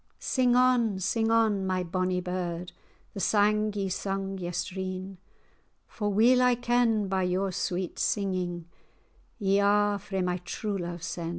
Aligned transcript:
Sing 0.17 0.55
on, 0.55 0.97
sing 0.99 1.29
on, 1.29 1.67
my 1.67 1.83
bonny 1.83 2.19
bird, 2.21 2.71
The 3.13 3.19
sang 3.19 3.71
ye 3.75 3.87
sung 3.87 4.39
yestreen, 4.39 5.19
For 5.87 6.09
weel 6.11 6.41
I 6.41 6.55
ken, 6.55 7.07
by 7.07 7.21
your 7.21 7.51
sweet 7.51 7.99
singing 7.99 8.65
Ye 9.37 9.59
are 9.59 9.99
frae 9.99 10.23
my 10.23 10.37
true 10.37 10.79
love 10.79 11.03
sen." 11.03 11.29